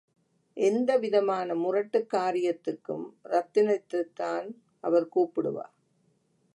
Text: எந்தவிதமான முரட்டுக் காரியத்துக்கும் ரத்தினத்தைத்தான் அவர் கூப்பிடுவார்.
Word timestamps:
எந்தவிதமான 0.57 1.55
முரட்டுக் 1.55 2.13
காரியத்துக்கும் 2.13 3.05
ரத்தினத்தைத்தான் 3.23 4.47
அவர் 4.79 5.09
கூப்பிடுவார். 5.15 5.73